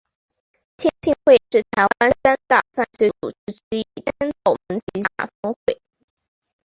[0.77, 5.79] 天庆会是台湾三大犯罪组织之一天道盟旗下分会。